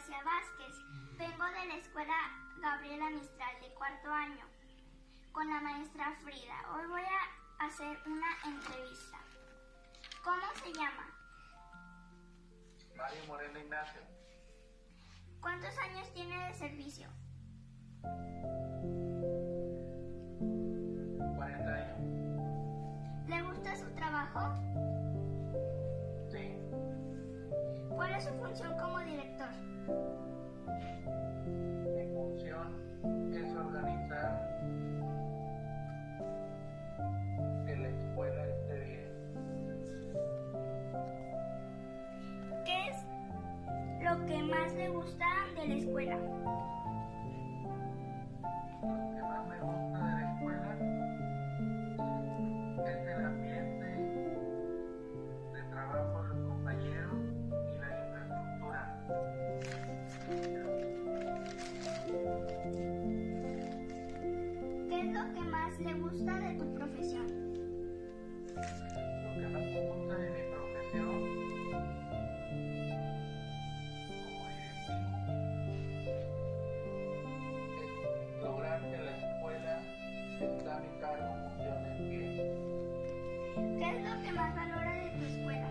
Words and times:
García 0.00 0.24
Vázquez. 0.24 0.74
Vengo 1.18 1.44
de 1.44 1.66
la 1.66 1.76
escuela 1.76 2.14
Gabriela 2.62 3.10
Mistral 3.10 3.60
de 3.60 3.68
cuarto 3.74 4.10
año 4.10 4.46
con 5.30 5.46
la 5.46 5.60
maestra 5.60 6.16
Frida. 6.24 6.54
Hoy 6.74 6.86
voy 6.88 7.02
a 7.02 7.66
hacer 7.66 7.98
una 8.06 8.28
entrevista. 8.46 9.18
¿Cómo 10.24 10.40
se 10.54 10.72
llama? 10.72 11.06
Mario 12.96 13.26
Moreno 13.26 13.58
Ignacio. 13.58 14.00
¿Cuántos 15.42 15.76
años 15.76 16.10
tiene 16.14 16.48
de 16.48 16.54
servicio? 16.54 17.06
Es 28.20 28.26
su 28.26 28.34
función 28.34 28.76
como 28.76 28.98
director? 29.00 29.48
Mi 31.86 32.04
función 32.12 32.68
es 33.32 33.56
organizar 33.56 34.60
que 37.66 37.76
la 37.76 37.88
escuela 37.88 38.46
esté 38.46 38.78
bien. 38.84 39.10
¿Qué 42.66 42.88
es 42.90 43.06
lo 44.04 44.26
que 44.26 44.42
más 44.42 44.74
le 44.74 44.88
gusta 44.90 45.26
de 45.56 45.68
la 45.68 45.74
escuela? 45.74 46.16
Lo 48.82 49.14
que 49.14 49.22
más 49.22 49.46
me 49.48 49.60
gusta 49.60 49.79
le 65.80 65.94
gusta 65.94 66.38
de 66.38 66.54
tu 66.58 66.74
profesión? 66.74 67.26
Lo 68.54 69.34
que 69.40 69.48
más 69.48 69.62
me 69.62 69.80
gusta 69.88 70.14
de 70.18 70.30
mi 70.30 70.42
profesión 70.52 71.08
como 74.24 74.42
directivo 74.50 75.08
es 77.80 78.42
lograr 78.42 78.78
que 78.90 78.98
la 78.98 79.12
escuela 79.16 79.74
está 80.40 80.76
a 80.76 80.80
mi 80.80 80.90
cargo 81.00 81.30
funcione 81.48 81.90
bien. 82.10 82.34
¿Qué 83.78 83.86
es 83.96 84.00
lo 84.04 84.14
que 84.22 84.32
más 84.32 84.54
valora 84.54 84.92
de 84.96 85.10
tu 85.10 85.24
escuela? 85.24 85.69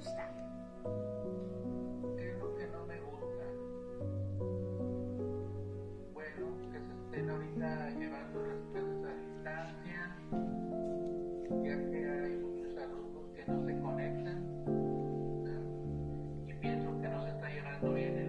es 0.00 0.08
lo 2.38 2.56
que 2.56 2.66
no 2.68 2.86
me 2.86 2.98
gusta? 3.00 3.44
Bueno, 6.14 6.46
que 6.72 6.78
se 6.80 6.92
estén 7.04 7.28
ahorita 7.28 7.90
llevando 7.98 8.46
las 8.46 8.60
clases 8.72 9.04
a 9.04 9.12
distancia, 9.14 10.00
ya 11.62 11.76
que 11.90 11.98
hay 12.08 12.34
muchos 12.36 12.72
alumnos 12.78 13.24
que 13.34 13.44
no 13.46 13.66
se 13.66 13.80
conectan, 13.80 14.38
y 16.48 16.54
pienso 16.54 17.00
que 17.00 17.08
no 17.08 17.22
se 17.22 17.30
está 17.30 17.50
llevando 17.50 17.92
bien 17.92 18.19